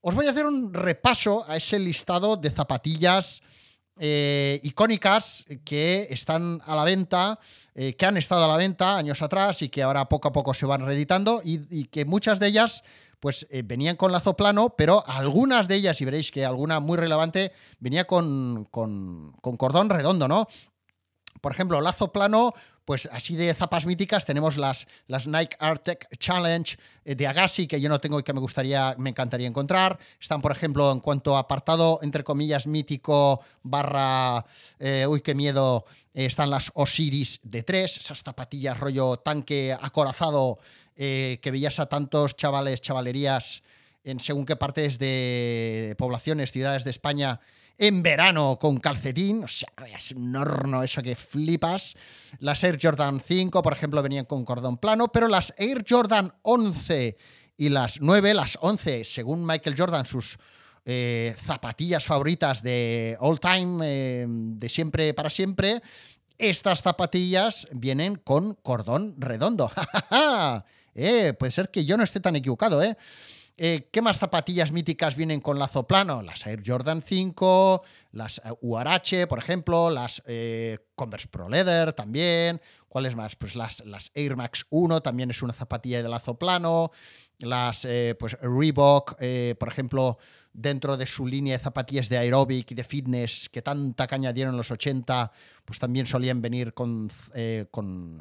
Os 0.00 0.14
voy 0.14 0.26
a 0.26 0.30
hacer 0.30 0.46
un 0.46 0.72
repaso 0.72 1.44
a 1.48 1.56
ese 1.56 1.78
listado 1.78 2.36
de 2.36 2.50
zapatillas 2.50 3.42
eh, 4.00 4.60
icónicas 4.62 5.44
que 5.64 6.06
están 6.10 6.62
a 6.66 6.76
la 6.76 6.84
venta, 6.84 7.40
eh, 7.74 7.96
que 7.96 8.06
han 8.06 8.16
estado 8.16 8.44
a 8.44 8.48
la 8.48 8.56
venta 8.56 8.96
años 8.96 9.22
atrás 9.22 9.60
y 9.62 9.68
que 9.70 9.82
ahora 9.82 10.08
poco 10.08 10.28
a 10.28 10.32
poco 10.32 10.54
se 10.54 10.66
van 10.66 10.86
reeditando 10.86 11.42
y, 11.44 11.86
que 11.86 12.04
muchas 12.04 12.38
de 12.38 12.46
ellas 12.46 12.84
pues 13.20 13.46
eh, 13.50 13.62
venían 13.64 13.96
con 13.96 14.12
lazo 14.12 14.36
plano, 14.36 14.74
pero 14.76 15.04
algunas 15.06 15.68
de 15.68 15.76
ellas, 15.76 16.00
y 16.00 16.04
veréis 16.04 16.30
que 16.30 16.44
alguna 16.44 16.80
muy 16.80 16.96
relevante, 16.96 17.52
venía 17.80 18.06
con, 18.06 18.66
con, 18.70 19.32
cordón 19.40 19.90
redondo, 19.90 20.28
¿no? 20.28 20.48
Por 21.40 21.52
ejemplo, 21.52 21.80
lazo 21.80 22.12
plano 22.12 22.54
pues 22.84 23.06
así 23.12 23.36
de 23.36 23.52
zapas 23.52 23.84
míticas 23.84 24.24
tenemos 24.24 24.56
las, 24.56 24.88
las 25.08 25.26
Nike 25.26 25.58
Artec 25.60 26.08
Challenge 26.16 26.78
eh, 27.04 27.14
de 27.14 27.26
Agassi, 27.26 27.66
que 27.66 27.82
yo 27.82 27.90
no 27.90 28.00
tengo 28.00 28.18
y 28.18 28.22
que 28.22 28.32
me 28.32 28.40
gustaría, 28.40 28.94
me 28.96 29.10
encantaría 29.10 29.46
encontrar. 29.46 29.98
Están, 30.18 30.40
por 30.40 30.52
ejemplo, 30.52 30.90
en 30.90 31.00
cuanto 31.00 31.36
a 31.36 31.40
apartado, 31.40 31.98
entre 32.00 32.24
comillas, 32.24 32.66
mítico, 32.66 33.42
barra, 33.62 34.42
eh, 34.78 35.06
uy, 35.06 35.20
qué 35.20 35.34
miedo, 35.34 35.84
están 36.14 36.48
las 36.48 36.70
Osiris 36.72 37.40
de 37.42 37.62
3, 37.62 37.98
esas 37.98 38.22
zapatillas 38.22 38.80
rollo 38.80 39.18
tanque 39.18 39.76
acorazado 39.78 40.58
que 40.98 41.50
veías 41.52 41.78
a 41.78 41.86
tantos 41.86 42.34
chavales, 42.34 42.80
chavalerías 42.80 43.62
en 44.02 44.20
según 44.20 44.44
qué 44.44 44.56
partes 44.56 44.98
de 44.98 45.94
poblaciones, 45.98 46.50
ciudades 46.50 46.84
de 46.84 46.90
España, 46.90 47.40
en 47.78 48.02
verano 48.02 48.58
con 48.60 48.78
calcetín. 48.78 49.44
O 49.44 49.48
sea, 49.48 49.68
es 49.96 50.12
un 50.12 50.34
horno 50.34 50.82
eso 50.82 51.02
que 51.02 51.14
flipas. 51.14 51.94
Las 52.40 52.64
Air 52.64 52.78
Jordan 52.80 53.20
5, 53.24 53.62
por 53.62 53.72
ejemplo, 53.72 54.02
venían 54.02 54.24
con 54.24 54.44
cordón 54.44 54.78
plano, 54.78 55.08
pero 55.08 55.28
las 55.28 55.54
Air 55.56 55.84
Jordan 55.88 56.34
11 56.42 57.16
y 57.56 57.68
las 57.68 58.00
9, 58.00 58.34
las 58.34 58.58
11, 58.60 59.04
según 59.04 59.46
Michael 59.46 59.76
Jordan, 59.76 60.04
sus 60.04 60.38
eh, 60.84 61.34
zapatillas 61.44 62.04
favoritas 62.04 62.62
de 62.62 63.16
all 63.20 63.40
time, 63.40 63.80
eh, 63.84 64.26
de 64.28 64.68
siempre 64.68 65.12
para 65.14 65.30
siempre, 65.30 65.82
estas 66.38 66.82
zapatillas 66.82 67.68
vienen 67.72 68.16
con 68.16 68.54
cordón 68.54 69.16
redondo. 69.18 69.70
eh, 70.98 71.32
puede 71.32 71.52
ser 71.52 71.70
que 71.70 71.84
yo 71.84 71.96
no 71.96 72.04
esté 72.04 72.20
tan 72.20 72.36
equivocado, 72.36 72.82
¿eh? 72.82 72.96
Eh, 73.60 73.88
¿Qué 73.90 74.02
más 74.02 74.18
zapatillas 74.18 74.70
míticas 74.70 75.16
vienen 75.16 75.40
con 75.40 75.58
lazo 75.58 75.84
plano? 75.84 76.22
Las 76.22 76.46
Air 76.46 76.62
Jordan 76.64 77.02
5, 77.02 77.82
las 78.12 78.38
eh, 78.38 78.52
URH, 78.60 79.26
por 79.26 79.40
ejemplo, 79.40 79.90
las 79.90 80.22
eh, 80.26 80.78
Converse 80.94 81.26
Pro 81.26 81.48
Leather 81.48 81.92
también. 81.92 82.60
¿Cuáles 82.88 83.16
más? 83.16 83.34
Pues 83.34 83.56
las, 83.56 83.84
las 83.84 84.12
Air 84.14 84.36
Max 84.36 84.64
1 84.70 85.00
también 85.00 85.30
es 85.30 85.42
una 85.42 85.52
zapatilla 85.52 86.00
de 86.04 86.08
lazo 86.08 86.38
plano. 86.38 86.92
Las 87.40 87.86
pues 88.18 88.36
Reebok, 88.40 89.16
por 89.58 89.68
ejemplo, 89.68 90.18
dentro 90.52 90.96
de 90.96 91.06
su 91.06 91.24
línea 91.24 91.56
de 91.56 91.62
zapatillas 91.62 92.08
de 92.08 92.18
aeróbic 92.18 92.72
y 92.72 92.74
de 92.74 92.82
fitness 92.82 93.48
que 93.48 93.62
tanta 93.62 94.08
caña 94.08 94.32
dieron 94.32 94.54
en 94.54 94.58
los 94.58 94.72
80, 94.72 95.30
pues 95.64 95.78
también 95.78 96.06
solían 96.06 96.42
venir 96.42 96.74
con, 96.74 97.08
con 97.70 98.20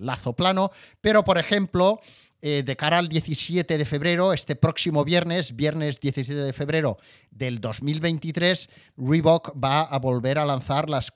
lazo 0.00 0.34
plano. 0.34 0.72
Pero, 1.00 1.22
por 1.22 1.38
ejemplo, 1.38 2.00
eh, 2.42 2.62
de 2.64 2.74
cara 2.74 2.96
al 2.96 3.10
17 3.10 3.76
de 3.76 3.84
febrero, 3.84 4.32
este 4.32 4.56
próximo 4.56 5.04
viernes, 5.04 5.54
viernes 5.56 6.00
17 6.00 6.40
de 6.40 6.54
febrero 6.54 6.96
del 7.30 7.60
2023, 7.60 8.70
Reebok 8.96 9.62
va 9.62 9.82
a 9.82 9.98
volver 9.98 10.38
a 10.38 10.46
lanzar 10.46 10.88
las 10.88 11.12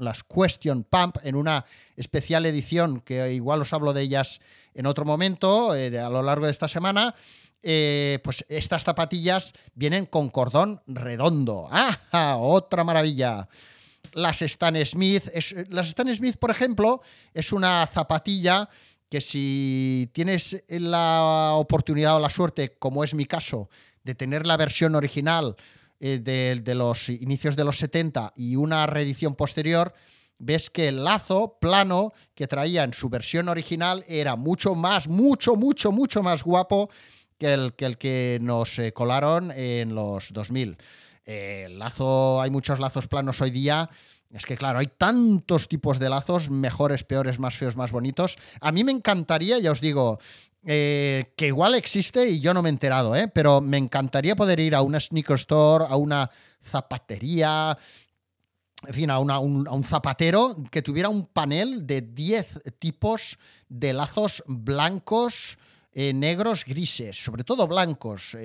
las 0.00 0.24
Question 0.24 0.82
Pump 0.82 1.18
en 1.22 1.36
una 1.36 1.66
especial 1.96 2.46
edición 2.46 2.98
que 2.98 3.32
igual 3.32 3.62
os 3.62 3.72
hablo 3.72 3.92
de 3.92 4.02
ellas 4.02 4.40
en 4.74 4.86
otro 4.86 5.04
momento, 5.04 5.74
eh, 5.74 5.98
a 5.98 6.08
lo 6.08 6.22
largo 6.22 6.46
de 6.46 6.52
esta 6.52 6.68
semana. 6.68 7.14
Eh, 7.62 8.18
pues 8.24 8.44
estas 8.48 8.84
zapatillas 8.84 9.52
vienen 9.74 10.06
con 10.06 10.30
cordón 10.30 10.80
redondo. 10.86 11.68
¡Ah! 11.70 12.36
Otra 12.38 12.84
maravilla 12.84 13.48
las 14.14 14.42
Stan 14.42 14.74
Smith. 14.84 15.24
las 15.68 15.88
Stan 15.88 16.14
Smith, 16.14 16.36
por 16.36 16.50
ejemplo, 16.50 17.02
es 17.34 17.52
una 17.52 17.86
zapatilla 17.86 18.68
que 19.08 19.20
si 19.20 20.08
tienes 20.12 20.64
la 20.68 21.52
oportunidad 21.54 22.16
o 22.16 22.20
la 22.20 22.30
suerte, 22.30 22.76
como 22.78 23.02
es 23.02 23.14
mi 23.14 23.26
caso, 23.26 23.68
de 24.04 24.14
tener 24.14 24.46
la 24.46 24.56
versión 24.56 24.94
original 24.94 25.56
eh, 25.98 26.18
de, 26.18 26.74
los 26.74 27.08
inicios 27.08 27.56
de 27.56 27.64
los 27.64 27.78
70 27.78 28.32
y 28.36 28.56
una 28.56 28.86
reedición 28.86 29.34
posterior, 29.34 29.92
ves 30.40 30.70
que 30.70 30.88
el 30.88 31.04
lazo 31.04 31.58
plano 31.60 32.12
que 32.34 32.48
traía 32.48 32.82
en 32.82 32.92
su 32.92 33.08
versión 33.08 33.48
original 33.48 34.04
era 34.08 34.34
mucho 34.34 34.74
más, 34.74 35.06
mucho, 35.06 35.54
mucho, 35.54 35.92
mucho 35.92 36.22
más 36.22 36.42
guapo 36.42 36.90
que 37.38 37.54
el 37.54 37.74
que, 37.74 37.86
el 37.86 37.98
que 37.98 38.38
nos 38.42 38.78
eh, 38.78 38.92
colaron 38.92 39.52
en 39.52 39.94
los 39.94 40.32
2000. 40.32 40.76
Eh, 41.24 41.68
lazo, 41.70 42.40
hay 42.40 42.50
muchos 42.50 42.80
lazos 42.80 43.06
planos 43.06 43.40
hoy 43.40 43.50
día 43.50 43.88
es 44.32 44.46
que 44.46 44.56
claro, 44.56 44.78
hay 44.78 44.86
tantos 44.86 45.66
tipos 45.66 45.98
de 45.98 46.08
lazos, 46.08 46.50
mejores, 46.50 47.02
peores, 47.02 47.40
más 47.40 47.56
feos, 47.56 47.76
más 47.76 47.90
bonitos. 47.90 48.36
A 48.60 48.70
mí 48.70 48.84
me 48.84 48.92
encantaría, 48.92 49.58
ya 49.58 49.72
os 49.72 49.80
digo, 49.80 50.20
eh, 50.64 51.32
que 51.36 51.48
igual 51.48 51.74
existe 51.74 52.28
y 52.28 52.38
yo 52.38 52.54
no 52.54 52.62
me 52.62 52.68
he 52.68 52.72
enterado, 52.72 53.16
¿eh? 53.16 53.26
pero 53.26 53.60
me 53.60 53.76
encantaría 53.76 54.36
poder 54.36 54.60
ir 54.60 54.74
a 54.76 54.82
una 54.82 55.00
sneaker 55.00 55.36
store, 55.36 55.86
a 55.88 55.96
una 55.96 56.30
zapatería, 56.62 57.76
en 58.86 58.94
fin, 58.94 59.10
a, 59.10 59.18
un, 59.18 59.84
zapatero 59.84 60.56
que 60.70 60.82
tuviera 60.82 61.08
un 61.08 61.26
panel 61.26 61.86
de 61.86 62.00
10 62.00 62.62
tipos 62.78 63.38
de 63.68 63.92
lazos 63.92 64.42
blancos. 64.46 65.58
Eh, 65.92 66.12
negros, 66.12 66.64
grises, 66.64 67.16
sobre 67.16 67.42
todo 67.42 67.66
blancos, 67.66 68.36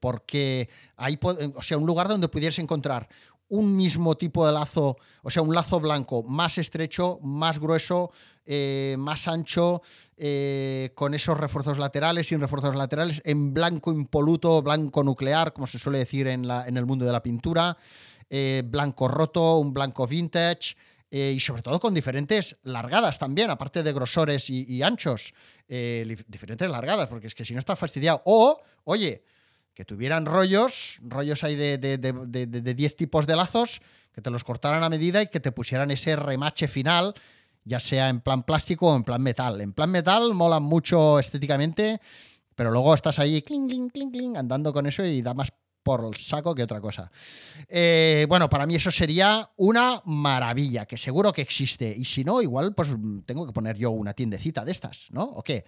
porque 0.00 0.70
hay, 0.96 1.18
o 1.22 1.60
sea, 1.60 1.76
un 1.76 1.84
lugar 1.84 2.08
donde 2.08 2.28
pudieras 2.28 2.58
encontrar 2.58 3.06
un 3.48 3.76
mismo 3.76 4.16
tipo 4.16 4.46
de 4.46 4.52
lazo, 4.52 4.96
o 5.22 5.30
sea, 5.30 5.42
un 5.42 5.54
lazo 5.54 5.80
blanco 5.80 6.22
más 6.22 6.58
estrecho, 6.58 7.18
más 7.22 7.58
grueso, 7.58 8.10
eh, 8.46 8.96
más 8.98 9.28
ancho, 9.28 9.82
eh, 10.16 10.90
con 10.94 11.14
esos 11.14 11.38
refuerzos 11.38 11.78
laterales, 11.78 12.28
sin 12.28 12.40
refuerzos 12.40 12.74
laterales, 12.74 13.22
en 13.24 13.52
blanco 13.54 13.92
impoluto, 13.92 14.62
blanco 14.62 15.02
nuclear, 15.02 15.52
como 15.52 15.66
se 15.66 15.78
suele 15.78 15.98
decir 15.98 16.26
en 16.26 16.76
el 16.76 16.86
mundo 16.86 17.04
de 17.04 17.12
la 17.12 17.22
pintura, 17.22 17.76
eh, 18.30 18.62
blanco 18.64 19.08
roto, 19.08 19.58
un 19.58 19.72
blanco 19.72 20.06
vintage. 20.06 20.76
y 21.10 21.38
sobre 21.38 21.62
todo 21.62 21.78
con 21.78 21.94
diferentes 21.94 22.56
largadas 22.64 23.20
también, 23.20 23.48
aparte 23.48 23.84
de 23.84 23.92
grosores 23.92 24.50
y, 24.50 24.82
anchos, 24.82 25.32
diferentes 25.68 26.68
largadas, 26.68 27.06
porque 27.06 27.28
es 27.28 27.36
que 27.36 27.44
si 27.44 27.52
no 27.52 27.60
está 27.60 27.76
fastidiado. 27.76 28.20
O, 28.24 28.60
oye, 28.82 29.22
que 29.74 29.84
tuvieran 29.84 30.24
rollos, 30.24 30.98
rollos 31.02 31.42
ahí 31.44 31.56
de 31.56 31.78
10 31.78 32.00
de, 32.30 32.90
tipos 32.96 33.26
de 33.26 33.36
lazos, 33.36 33.82
que 34.12 34.22
te 34.22 34.30
los 34.30 34.44
cortaran 34.44 34.82
a 34.84 34.88
medida 34.88 35.20
y 35.20 35.26
que 35.26 35.40
te 35.40 35.50
pusieran 35.50 35.90
ese 35.90 36.14
remache 36.14 36.68
final, 36.68 37.14
ya 37.64 37.80
sea 37.80 38.08
en 38.08 38.20
plan 38.20 38.44
plástico 38.44 38.86
o 38.86 38.96
en 38.96 39.02
plan 39.02 39.20
metal. 39.20 39.60
En 39.60 39.72
plan 39.72 39.90
metal 39.90 40.32
molan 40.32 40.62
mucho 40.62 41.18
estéticamente, 41.18 42.00
pero 42.54 42.70
luego 42.70 42.94
estás 42.94 43.18
ahí 43.18 43.42
cling, 43.42 43.66
cling, 43.66 43.90
cling, 43.90 44.10
cling, 44.12 44.36
andando 44.36 44.72
con 44.72 44.86
eso 44.86 45.04
y 45.04 45.20
da 45.22 45.34
más 45.34 45.52
por 45.84 46.04
el 46.04 46.16
saco 46.16 46.54
que 46.54 46.64
otra 46.64 46.80
cosa. 46.80 47.12
Eh, 47.68 48.26
bueno, 48.28 48.50
para 48.50 48.66
mí 48.66 48.74
eso 48.74 48.90
sería 48.90 49.48
una 49.56 50.02
maravilla, 50.06 50.86
que 50.86 50.98
seguro 50.98 51.32
que 51.32 51.42
existe. 51.42 51.94
Y 51.96 52.04
si 52.04 52.24
no, 52.24 52.42
igual 52.42 52.74
pues 52.74 52.88
tengo 53.24 53.46
que 53.46 53.52
poner 53.52 53.76
yo 53.76 53.90
una 53.90 54.14
tiendecita 54.14 54.64
de 54.64 54.72
estas, 54.72 55.08
¿no? 55.12 55.22
¿O 55.22 55.42
qué? 55.42 55.64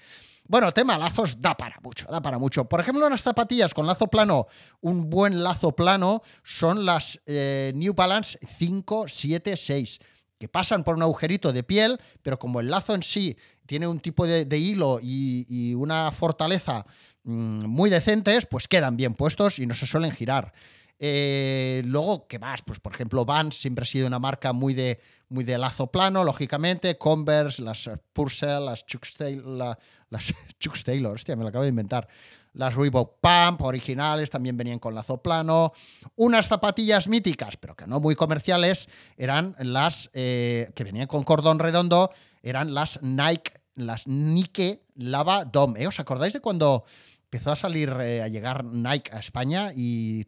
Bueno, 0.49 0.73
tema 0.73 0.96
lazos 0.96 1.40
da 1.40 1.56
para 1.56 1.78
mucho, 1.82 2.06
da 2.11 2.23
para 2.23 2.38
mucho. 2.38 2.64
Por 2.64 2.80
ejemplo, 2.80 3.06
unas 3.06 3.23
zapatillas 3.23 3.75
con 3.75 3.87
lazo 3.87 4.06
plano, 4.06 4.46
un 4.80 5.11
buen 5.11 5.42
lazo 5.42 5.73
plano, 5.73 6.23
son 6.42 6.85
las 6.85 7.20
eh, 7.26 7.73
New 7.75 7.94
Balance 7.94 8.38
576 8.58 10.00
que 10.38 10.49
pasan 10.49 10.85
por 10.85 10.94
un 10.96 11.02
agujerito 11.02 11.52
de 11.52 11.62
piel, 11.62 11.99
pero 12.23 12.38
como 12.38 12.61
el 12.61 12.70
lazo 12.70 12.94
en 12.94 13.02
sí 13.02 13.37
tiene 13.66 13.87
un 13.87 14.00
tipo 14.00 14.26
de, 14.26 14.58
hilo 14.58 15.00
y, 15.02 15.75
una 15.75 16.11
fortaleza 16.12 16.87
muy 17.26 17.90
decentes, 17.90 18.47
pues 18.47 18.68
quedan 18.68 18.97
bien 18.97 19.14
puestos 19.14 19.59
y 19.59 19.66
no 19.66 19.75
se 19.75 19.87
suelen 19.87 20.12
girar. 20.12 20.52
Eh, 20.99 21.83
luego, 21.85 22.26
¿qué 22.26 22.38
más? 22.38 22.62
Pues 22.62 22.80
por 22.80 22.95
ejemplo, 22.95 23.25
Vans 23.25 23.56
siempre 23.56 23.83
ha 23.83 23.87
sido 23.87 24.06
una 24.06 24.18
marca 24.18 24.52
muy 24.52 24.73
de, 24.75 25.00
muy 25.28 25.45
de 25.45 25.59
lazo 25.59 25.88
plano, 25.88 26.25
lógicamente. 26.25 26.97
Converse, 26.97 27.62
las 27.62 27.90
Purcell, 28.12 28.64
las 28.64 28.87
Chuck 28.87 29.06
Taylor, 29.16 29.76
las 30.09 30.33
Chuck 30.59 30.83
Taylor, 30.83 31.14
hostia, 31.14 31.37
me 31.37 31.42
lo 31.42 31.49
acabo 31.49 31.64
de 31.64 31.71
inventar. 31.71 32.09
Las 32.54 32.75
Reebok 32.75 33.18
Pump 33.21 33.61
originales 33.62 34.30
también 34.30 34.56
venían 34.56 34.78
con 34.78 34.95
lazo 34.95 35.18
plano. 35.18 35.73
Unas 36.14 36.49
zapatillas 36.49 37.06
míticas, 37.06 37.59
pero 37.59 37.76
que 37.76 37.87
no 37.87 38.00
muy 38.00 38.14
comerciales, 38.14 38.88
eran 39.18 39.54
las 39.59 40.09
eh, 40.14 40.71
que 40.75 40.85
venían 40.85 41.06
con 41.06 41.23
cordón 41.23 41.59
redondo, 41.59 42.11
eran 42.42 42.73
las 42.73 43.02
Nike, 43.02 43.52
las 43.75 44.06
Nike 44.06 44.87
Lava 44.95 45.45
Dome. 45.45 45.83
¿eh? 45.83 45.87
¿Os 45.87 46.00
acordáis 46.00 46.33
de 46.33 46.40
cuando 46.40 46.85
empezó 47.30 47.52
a 47.52 47.56
salir, 47.56 47.92
eh, 48.00 48.23
a 48.23 48.28
llegar 48.28 48.64
Nike 48.64 49.11
a 49.12 49.18
España 49.18 49.73
y 49.75 50.26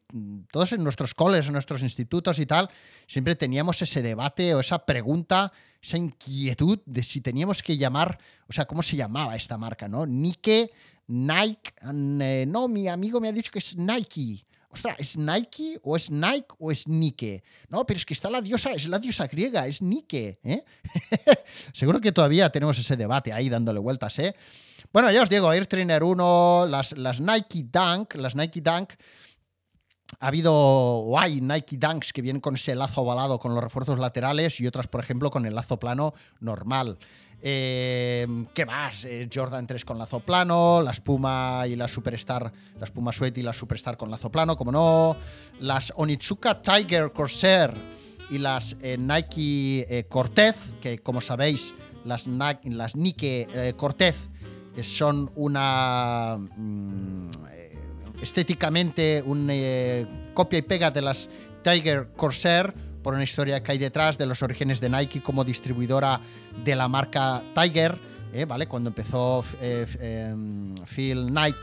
todos 0.50 0.73
en 0.73 0.83
nuestros 0.83 1.14
coles, 1.14 1.47
en 1.47 1.52
nuestros 1.52 1.83
institutos 1.83 2.38
y 2.38 2.47
tal, 2.47 2.69
siempre 3.07 3.37
teníamos 3.37 3.81
ese 3.83 4.02
debate 4.02 4.55
o 4.55 4.61
esa 4.61 4.85
pregunta, 4.85 5.52
esa 5.81 5.97
inquietud 5.97 6.81
de 6.87 7.05
si 7.05 7.21
teníamos 7.21 7.62
que 7.62 7.76
llamar, 7.76 8.19
o 8.49 8.52
sea, 8.52 8.67
cómo 8.67 8.83
se 8.83 8.97
llamaba 8.97 9.37
esta 9.37 9.57
marca, 9.57 9.87
¿no? 9.87 10.07
Nike, 10.07 10.73
Nike, 11.07 11.73
eh, 12.21 12.45
no, 12.49 12.67
mi 12.67 12.88
amigo 12.88 13.21
me 13.21 13.28
ha 13.28 13.33
dicho 13.33 13.52
que 13.52 13.61
es 13.61 13.76
Nike. 13.76 14.45
Ostras, 14.71 14.97
¿es 14.99 15.17
Nike 15.17 15.78
o 15.83 15.97
es 15.97 16.11
Nike 16.11 16.55
o 16.59 16.71
es 16.71 16.88
Nike? 16.88 17.43
No, 17.69 17.87
pero 17.87 17.97
es 17.97 18.05
que 18.05 18.12
está 18.12 18.28
la 18.28 18.43
diosa, 18.43 18.73
es 18.73 18.87
la 18.87 18.99
diosa 18.99 19.26
griega, 19.28 19.67
es 19.67 19.81
Nike. 19.81 20.40
¿eh? 20.43 20.64
Seguro 21.73 22.00
que 22.00 22.12
todavía 22.12 22.50
tenemos 22.50 22.78
ese 22.78 22.97
debate 22.97 23.33
ahí 23.33 23.49
dándole 23.49 23.78
vueltas, 23.78 24.19
¿eh? 24.19 24.35
Bueno, 24.92 25.11
ya 25.12 25.23
os 25.23 25.28
digo, 25.28 25.52
Air 25.52 25.66
Trainer 25.66 26.02
1, 26.02 26.66
las, 26.68 26.97
las 26.97 27.21
Nike 27.21 27.66
Dunk, 27.71 28.14
las 28.14 28.35
Nike 28.35 28.62
Dunk, 28.62 28.95
ha 30.21 30.28
habido 30.28 30.54
o 30.54 31.18
hay 31.18 31.40
Nike 31.40 31.76
Dunks 31.76 32.12
que 32.12 32.23
vienen 32.23 32.40
con 32.40 32.54
ese 32.54 32.75
lazo 32.75 33.02
ovalado 33.02 33.38
con 33.38 33.54
los 33.54 33.62
refuerzos 33.62 33.99
laterales 33.99 34.59
y 34.61 34.66
otras, 34.66 34.87
por 34.88 35.00
ejemplo, 35.00 35.30
con 35.30 35.47
el 35.47 35.54
lazo 35.54 35.78
plano 35.78 36.14
normal. 36.40 36.99
Eh, 37.40 38.26
¿Qué 38.52 38.66
más? 38.66 39.04
Eh, 39.04 39.28
Jordan 39.33 39.66
3 39.66 39.85
con 39.85 39.99
lazo 39.99 40.21
plano, 40.21 40.83
la 40.83 40.92
Puma 40.92 41.64
y 41.68 41.76
la 41.76 41.87
Superstar, 41.87 42.50
las 42.80 42.90
Puma 42.90 43.12
Sweat 43.12 43.37
y 43.38 43.42
la 43.42 43.52
Superstar 43.52 43.97
con 43.97 44.11
lazo 44.11 44.30
plano, 44.33 44.57
como 44.57 44.73
no. 44.73 45.16
Las 45.61 45.92
Onitsuka 45.95 46.61
Tiger 46.61 47.12
Corsair 47.12 47.75
y 48.30 48.38
las 48.38 48.76
eh, 48.80 48.97
Nike 48.99 50.07
Cortez, 50.09 50.57
que 50.80 50.99
como 50.99 51.21
sabéis, 51.21 51.75
las 52.04 52.26
Nike 52.26 53.75
Cortez 53.76 54.30
son 54.82 55.30
una, 55.35 56.37
mm, 56.38 57.28
estéticamente 58.23 59.23
una 59.25 59.54
copia 60.35 60.58
y 60.58 60.62
pega 60.62 60.90
de 60.90 61.02
las 61.02 61.28
Tiger 61.62 62.08
Corsair 62.16 62.73
por 63.02 63.14
una 63.14 63.23
historia 63.23 63.62
que 63.62 63.73
hay 63.73 63.78
detrás 63.78 64.18
de 64.18 64.26
los 64.26 64.42
orígenes 64.42 64.80
de 64.80 64.90
Nike 64.90 65.23
como 65.23 65.44
distribuidora 65.44 66.20
de 66.64 66.76
la 66.76 66.88
marca 66.88 67.42
Tiger, 67.54 67.99
¿vale? 68.47 68.66
Cuando 68.66 68.90
empezó 68.90 69.44
em, 69.61 70.75
Phil 70.85 71.26
Knight 71.26 71.56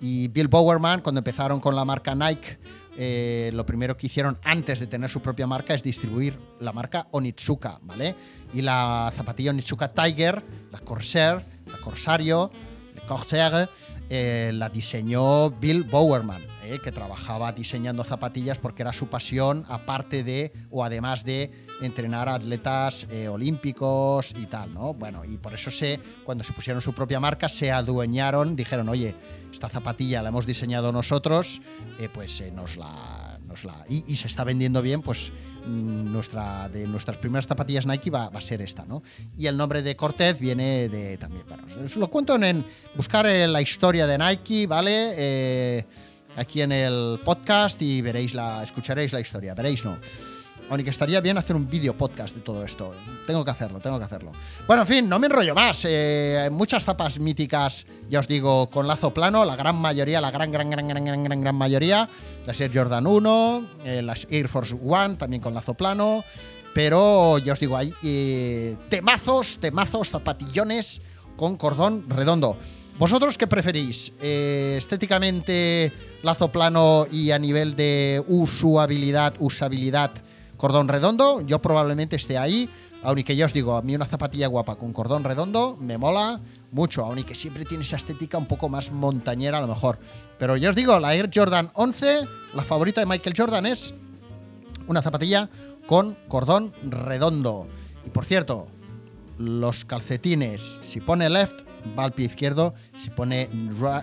y 0.00 0.28
Bill 0.28 0.48
Bowerman, 0.48 1.00
cuando 1.00 1.18
empezaron 1.18 1.60
con 1.60 1.74
la 1.74 1.84
marca 1.84 2.14
Nike, 2.14 2.58
eh, 3.00 3.52
lo 3.54 3.64
primero 3.64 3.96
que 3.96 4.08
hicieron 4.08 4.38
antes 4.42 4.80
de 4.80 4.88
tener 4.88 5.08
su 5.08 5.22
propia 5.22 5.46
marca 5.46 5.72
es 5.72 5.84
distribuir 5.84 6.36
la 6.58 6.72
marca 6.72 7.06
Onitsuka, 7.12 7.78
¿vale? 7.82 8.16
Y 8.52 8.60
la 8.60 9.12
zapatilla 9.14 9.50
Onitsuka 9.50 9.92
Tiger, 9.92 10.42
la 10.72 10.80
Corsair, 10.80 11.44
la 11.68 11.78
Corsario, 11.78 12.50
la 12.94 13.02
Corsair, 13.06 13.68
eh, 14.10 14.50
la 14.54 14.70
diseñó 14.70 15.50
Bill 15.50 15.84
Bowerman, 15.84 16.42
eh, 16.62 16.78
que 16.82 16.92
trabajaba 16.92 17.52
diseñando 17.52 18.04
zapatillas 18.04 18.58
porque 18.58 18.82
era 18.82 18.92
su 18.92 19.08
pasión, 19.08 19.66
aparte 19.68 20.24
de 20.24 20.52
o 20.70 20.82
además 20.82 21.24
de 21.24 21.50
entrenar 21.82 22.28
a 22.28 22.34
atletas 22.34 23.06
eh, 23.10 23.28
olímpicos 23.28 24.34
y 24.36 24.46
tal, 24.46 24.72
¿no? 24.72 24.94
Bueno, 24.94 25.24
y 25.24 25.36
por 25.36 25.52
eso 25.52 25.70
se, 25.70 26.00
cuando 26.24 26.42
se 26.42 26.52
pusieron 26.52 26.80
su 26.80 26.94
propia 26.94 27.20
marca, 27.20 27.48
se 27.48 27.70
adueñaron, 27.70 28.56
dijeron, 28.56 28.88
oye, 28.88 29.14
esta 29.52 29.68
zapatilla 29.68 30.22
la 30.22 30.30
hemos 30.30 30.46
diseñado 30.46 30.90
nosotros, 30.90 31.60
pues 32.12 32.42
nos 32.52 32.76
la 32.76 33.27
y, 33.88 34.16
se 34.16 34.28
está 34.28 34.44
vendiendo 34.44 34.82
bien, 34.82 35.02
pues 35.02 35.32
mm, 35.66 36.12
nuestra, 36.12 36.68
de 36.68 36.86
nuestras 36.86 37.16
primeras 37.16 37.46
zapatillas 37.46 37.86
Nike 37.86 38.10
va, 38.10 38.26
a 38.26 38.40
ser 38.40 38.62
esta, 38.62 38.84
¿no? 38.84 39.02
Y 39.36 39.46
el 39.46 39.56
nombre 39.56 39.82
de 39.82 39.96
Cortez 39.96 40.38
viene 40.38 40.88
de 40.88 41.16
también, 41.18 41.44
bueno, 41.48 41.64
os 41.82 41.96
lo 41.96 42.08
cuento 42.10 42.36
en 42.36 42.64
buscar 42.94 43.26
la 43.26 43.62
historia 43.62 44.06
de 44.06 44.18
Nike, 44.18 44.66
¿vale? 44.66 45.14
Eh, 45.16 45.84
aquí 46.36 46.62
en 46.62 46.72
el 46.72 47.20
podcast 47.24 47.80
y 47.82 48.00
veréis 48.00 48.34
la, 48.34 48.62
escucharéis 48.62 49.12
la 49.12 49.20
historia, 49.20 49.54
veréis, 49.54 49.84
¿no? 49.84 49.98
Aunque 50.70 50.90
estaría 50.90 51.20
bien 51.20 51.38
hacer 51.38 51.56
un 51.56 51.68
vídeo 51.68 51.96
podcast 51.96 52.34
de 52.34 52.42
todo 52.42 52.62
esto. 52.62 52.94
Tengo 53.26 53.42
que 53.42 53.50
hacerlo, 53.50 53.80
tengo 53.80 53.98
que 53.98 54.04
hacerlo. 54.04 54.32
Bueno, 54.66 54.82
en 54.82 54.88
fin, 54.88 55.08
no 55.08 55.18
me 55.18 55.26
enrollo 55.26 55.54
más. 55.54 55.86
Eh, 55.88 56.50
muchas 56.52 56.84
zapas 56.84 57.18
míticas, 57.18 57.86
ya 58.10 58.20
os 58.20 58.28
digo, 58.28 58.68
con 58.68 58.86
lazo 58.86 59.14
plano. 59.14 59.46
La 59.46 59.56
gran 59.56 59.76
mayoría, 59.76 60.20
la 60.20 60.30
gran, 60.30 60.52
gran, 60.52 60.68
gran, 60.68 60.86
gran, 60.86 61.04
gran, 61.04 61.24
gran, 61.24 61.40
gran 61.40 61.54
mayoría. 61.54 62.08
Las 62.46 62.60
Air 62.60 62.70
Jordan 62.74 63.06
1, 63.06 63.68
eh, 63.84 64.02
las 64.02 64.26
Air 64.30 64.48
Force 64.48 64.76
One, 64.82 65.16
también 65.16 65.40
con 65.40 65.54
lazo 65.54 65.72
plano. 65.72 66.22
Pero 66.74 67.38
ya 67.38 67.54
os 67.54 67.60
digo, 67.60 67.76
hay 67.76 67.94
eh, 68.02 68.76
temazos, 68.90 69.58
temazos, 69.58 70.10
zapatillones 70.10 71.00
con 71.36 71.56
cordón 71.56 72.04
redondo. 72.10 72.58
¿Vosotros 72.98 73.38
qué 73.38 73.46
preferís? 73.46 74.12
estéticamente, 74.20 75.92
lazo 76.22 76.52
plano 76.52 77.06
y 77.10 77.30
a 77.30 77.38
nivel 77.38 77.76
de 77.76 78.22
usabilidad, 78.26 79.34
usabilidad 79.38 80.10
cordón 80.58 80.88
redondo, 80.88 81.40
yo 81.40 81.62
probablemente 81.62 82.16
esté 82.16 82.36
ahí. 82.36 82.68
Aunque 83.02 83.36
ya 83.36 83.46
os 83.46 83.52
digo, 83.52 83.76
a 83.76 83.82
mí 83.82 83.94
una 83.94 84.06
zapatilla 84.06 84.48
guapa 84.48 84.74
con 84.74 84.92
cordón 84.92 85.22
redondo 85.22 85.76
me 85.80 85.96
mola 85.96 86.40
mucho, 86.72 87.04
aunque 87.04 87.36
siempre 87.36 87.64
tiene 87.64 87.84
esa 87.84 87.96
estética 87.96 88.36
un 88.36 88.46
poco 88.46 88.68
más 88.68 88.90
montañera 88.90 89.58
a 89.58 89.60
lo 89.60 89.68
mejor. 89.68 89.98
Pero 90.38 90.56
ya 90.56 90.70
os 90.70 90.74
digo, 90.74 90.98
la 90.98 91.14
Air 91.14 91.30
Jordan 91.32 91.70
11, 91.74 92.28
la 92.54 92.62
favorita 92.62 93.00
de 93.00 93.06
Michael 93.06 93.34
Jordan 93.38 93.66
es 93.66 93.94
una 94.88 95.00
zapatilla 95.00 95.48
con 95.86 96.18
cordón 96.28 96.74
redondo. 96.82 97.68
Y 98.04 98.10
por 98.10 98.24
cierto, 98.24 98.66
los 99.38 99.84
calcetines, 99.84 100.80
si 100.82 101.00
pone 101.00 101.30
left, 101.30 101.60
va 101.96 102.04
al 102.04 102.12
pie 102.12 102.26
izquierdo, 102.26 102.74
si 102.96 103.10
pone 103.10 103.48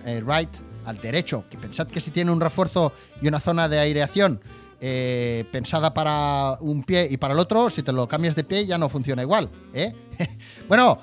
eh, 0.06 0.22
right, 0.26 0.50
al 0.86 1.00
derecho. 1.00 1.44
Que 1.50 1.58
pensad 1.58 1.86
que 1.86 2.00
si 2.00 2.10
tiene 2.10 2.30
un 2.30 2.40
refuerzo 2.40 2.92
y 3.20 3.28
una 3.28 3.40
zona 3.40 3.68
de 3.68 3.78
aireación 3.78 4.40
eh, 4.80 5.44
pensada 5.50 5.94
para 5.94 6.58
un 6.60 6.82
pie 6.82 7.08
y 7.10 7.16
para 7.16 7.34
el 7.34 7.40
otro, 7.40 7.70
si 7.70 7.82
te 7.82 7.92
lo 7.92 8.06
cambias 8.06 8.34
de 8.34 8.44
pie 8.44 8.66
ya 8.66 8.78
no 8.78 8.88
funciona 8.88 9.22
igual. 9.22 9.48
¿eh? 9.72 9.92
bueno, 10.68 10.98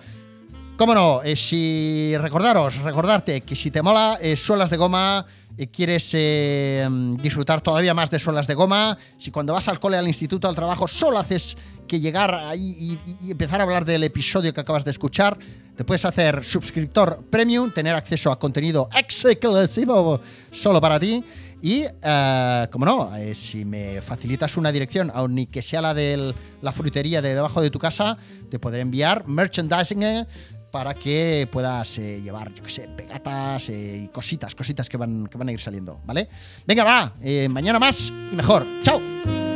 cómo 0.78 0.94
no, 0.94 1.24
eh, 1.24 1.36
si 1.36 2.14
recordaros, 2.18 2.78
recordarte 2.78 3.42
que 3.42 3.56
si 3.56 3.72
te 3.72 3.82
mola 3.82 4.20
suelas 4.36 4.70
de 4.70 4.78
goma, 4.78 5.26
quieres 5.72 6.12
disfrutar 7.22 7.62
todavía 7.62 7.94
más 7.94 8.10
de 8.10 8.20
suelas 8.20 8.48
de 8.48 8.56
goma, 8.56 8.98
si 9.18 9.32
cuando 9.32 9.54
vas 9.54 9.68
al 9.68 9.80
cole, 9.80 9.98
al 9.98 10.08
instituto, 10.08 10.48
al 10.48 10.56
trabajo, 10.56 10.88
solo 10.88 11.20
haces 11.20 11.56
que 11.88 12.00
llegar 12.00 12.34
ahí 12.34 12.98
y, 13.22 13.32
empezar 13.32 13.60
a 13.60 13.64
hablar 13.64 13.86
del 13.86 14.04
episodio 14.04 14.54
que 14.54 14.62
acabas 14.62 14.86
de 14.86 14.92
escuchar, 14.92 15.38
te 15.76 15.84
puedes 15.84 16.06
hacer 16.06 16.44
suscriptor 16.44 17.24
premium, 17.30 17.72
tener 17.72 17.96
acceso 17.96 18.32
a 18.32 18.38
contenido 18.38 18.90
exclusivo 18.96 20.20
solo 20.52 20.80
para 20.80 21.00
ti. 21.00 21.24
Y, 21.64 21.86
eh, 22.02 22.68
como 22.70 22.86
no, 22.86 23.16
eh, 23.16 23.34
si 23.34 23.64
me 23.64 24.02
facilitas 24.02 24.58
una 24.58 24.70
dirección, 24.70 25.10
aun 25.16 25.46
que 25.46 25.62
sea 25.62 25.80
la 25.82 25.94
de 25.94 26.36
la 26.62 26.72
frutería 26.74 27.22
de 27.22 27.34
debajo 27.34 27.62
de 27.62 27.70
tu 27.70 27.80
casa, 27.80 28.18
te 28.50 28.60
podré 28.60 28.82
enviar 28.82 29.26
merchandising 29.30 30.04
eh, 30.04 30.28
para 30.70 30.94
que 30.94 31.48
puedas 31.50 31.96
llevar, 31.98 32.54
yo 32.54 32.64
qué 32.64 32.70
sé, 32.70 32.90
pegatas 32.90 33.70
y 33.70 34.10
cositas, 34.12 34.56
cositas 34.56 34.90
que 34.90 34.98
van, 34.98 35.26
que 35.28 35.38
van 35.38 35.48
a 35.48 35.52
ir 35.54 35.62
saliendo, 35.62 36.02
¿vale? 36.04 36.28
Venga, 36.68 36.84
va, 36.84 37.14
mañana 37.48 37.80
más 37.80 38.10
y 38.10 38.36
mejor. 38.36 38.68
¡Chao! 38.82 39.53